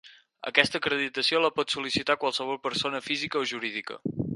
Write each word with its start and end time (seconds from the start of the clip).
Aquesta 0.51 0.79
acreditació 0.83 1.41
la 1.43 1.53
pot 1.59 1.75
sol·licitar 1.77 2.19
qualsevol 2.25 2.61
persona 2.67 3.07
física 3.13 3.45
o 3.45 3.51
jurídica. 3.55 4.05